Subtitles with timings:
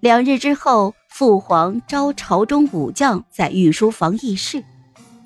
[0.00, 4.62] 两日之后，父皇召朝中武将在御书房议事，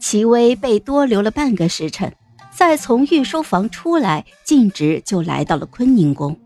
[0.00, 2.11] 齐威被多留了半个时辰，
[2.50, 6.38] 再从御书房出来，径直就来到了坤宁宫。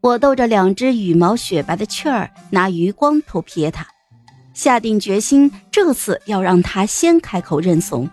[0.00, 3.86] 我逗着两只羽毛雪白的雀儿，拿余光偷瞥他，
[4.52, 8.10] 下定决心，这次要让他先开口认怂。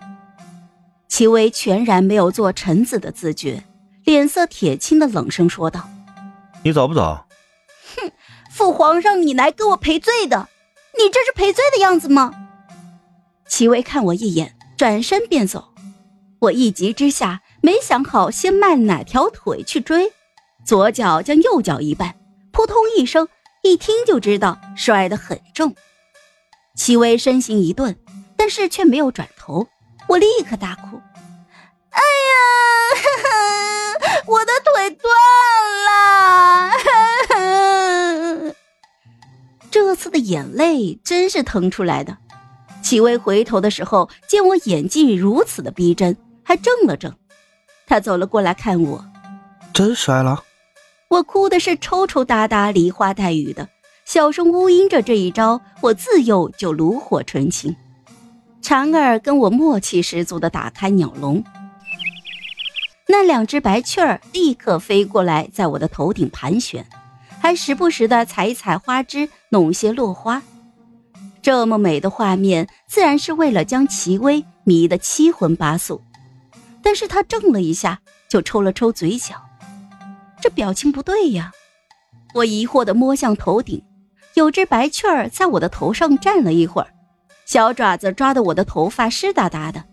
[1.08, 3.64] 齐威全然没有做臣子的自觉，
[4.04, 5.88] 脸色铁青的冷声说道
[6.64, 7.18] ：“你走不走？”“，
[8.56, 10.48] 父皇让你来给我赔罪的，
[10.98, 12.34] 你这是赔罪的样子吗？”
[13.50, 15.74] 齐威看我一眼，转身便走。
[16.40, 20.14] 我一急之下，没想好先迈哪条腿去追，
[20.66, 22.14] 左脚将右脚一绊，
[22.54, 23.28] 扑通一声，
[23.62, 25.76] 一听就知道摔得很重。
[26.78, 27.98] 齐威身形一顿，
[28.38, 29.68] 但是却没有转头。
[30.08, 31.02] 我立刻大哭
[31.92, 32.40] ：“哎呀，
[34.28, 35.14] 我的腿断
[40.26, 42.18] 眼泪真是疼出来的。
[42.82, 47.14] 齐薇回头的时候，见我演技如此的逼真，还怔了怔。
[47.88, 49.06] 他走了过来看我
[49.74, 50.44] ：“真摔了？”
[51.10, 53.70] 我哭的是抽抽搭搭、梨花带雨的，
[54.06, 57.76] 小声呜咽着这一招，我自幼就炉火纯青。
[58.62, 61.44] 蝉儿跟我默契十足的打开鸟笼，
[63.08, 66.86] 那两只白雀儿立刻飞过来，在我的头顶盘旋，
[67.46, 70.42] 还时不时的采一采花枝，弄些落花。
[71.44, 76.02] 这么美的画面，自然是为了将齐薇迷得七荤八素。
[76.82, 79.36] 但是他怔了一下，就抽了抽嘴角，
[80.42, 81.52] 这表情不对呀。
[82.34, 83.84] 我疑惑的摸向头顶，
[84.34, 86.88] 有只白雀儿在我的头上站了一会儿。
[87.46, 89.84] 小爪子抓得我的头发湿哒哒的，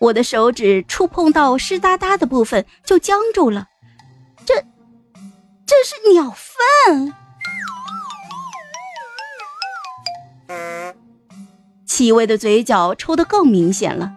[0.00, 3.68] 我的手指触碰到湿哒哒的部分就僵住了。
[5.66, 7.14] 这，是鸟粪！
[11.86, 14.14] 戚薇的嘴角抽得更明显了，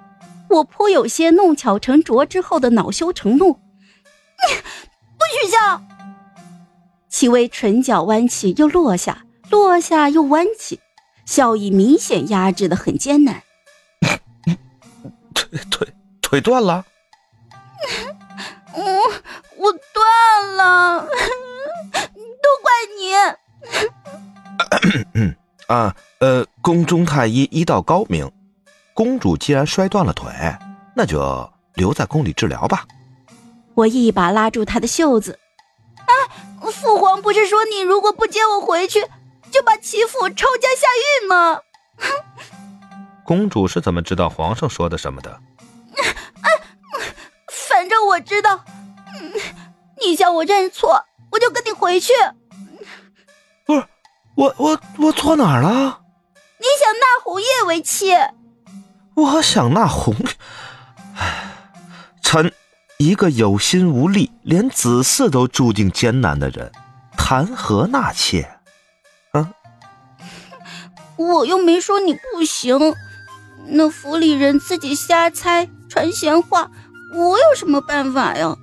[0.49, 3.47] 我颇有些弄巧成拙之后的恼羞成怒。
[3.47, 4.55] 你
[5.17, 5.81] 不许笑！
[7.09, 10.79] 戚薇唇角弯起又落下，落下又弯起。
[11.25, 13.43] 笑意明显压制的很艰难，
[15.33, 16.85] 腿腿腿断了，
[18.73, 18.83] 我
[19.57, 20.06] 我断
[25.67, 28.31] 啊呃，宫中太医医道高明，
[28.93, 30.31] 公主既然摔断了腿，
[30.95, 32.85] 那就留在宫里治疗吧。
[33.75, 35.37] 我一把拉住她的袖子，
[35.97, 36.13] 哎，
[36.71, 39.05] 父皇不是说你如果不接我回去？
[39.49, 41.61] 就把齐府抄家下狱吗？
[43.23, 45.39] 公主是怎么知道皇上说的什么的？
[46.41, 46.51] 哎，
[47.47, 48.63] 反正我知道。
[50.01, 52.13] 你向我认错，我就跟你回去。
[53.65, 53.85] 不是，
[54.37, 56.01] 我我我错哪儿了？
[56.59, 58.11] 你想纳红叶为妻？
[59.15, 60.15] 我想纳红……
[61.17, 61.71] 哎，
[62.21, 62.53] 臣
[62.99, 66.71] 一个有心无力，连子嗣都注定艰难的人，
[67.17, 68.47] 谈何纳妾？
[71.15, 72.93] 我又没说你不行，
[73.65, 76.69] 那府里人自己瞎猜传闲话，
[77.15, 78.55] 我有什么办法呀？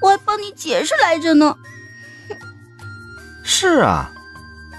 [0.00, 1.54] 我还帮你解释来着呢。
[3.42, 4.10] 是啊，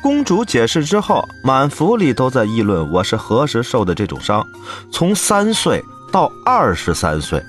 [0.06, 4.48] 公主解释之后，满府里都在议论我是何时受的这种伤，
[4.92, 7.44] 从三岁到二十三岁，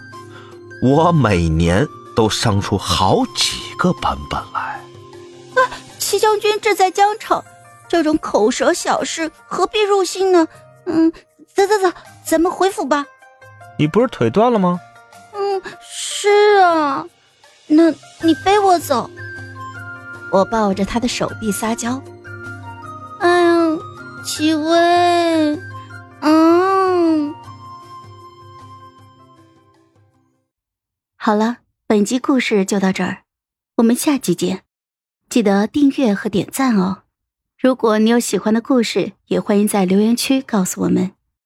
[0.80, 4.80] 我每年都伤出好几个版本来。
[5.54, 5.68] 啊，
[5.98, 7.44] 齐将军志在疆场。
[7.90, 10.48] 这种口舌小事何必入心呢？
[10.86, 11.12] 嗯，
[11.54, 11.94] 走走走，
[12.24, 13.04] 咱们回府吧。
[13.78, 14.80] 你不是腿断了吗？
[15.34, 17.04] 嗯，是啊。
[17.66, 17.90] 那
[18.22, 19.10] 你背我走。
[20.32, 22.00] 我抱着他的手臂撒娇。
[24.26, 25.56] 戚，薇，
[26.20, 27.32] 嗯。
[31.16, 33.22] 好了，本集故事就到这儿，
[33.76, 34.64] 我们下集见，
[35.30, 37.04] 记得订阅和点赞哦。
[37.56, 41.12] 如果你有喜欢的故事，也欢迎在留言区告诉我们。